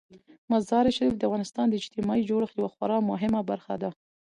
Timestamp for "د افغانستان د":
1.17-1.73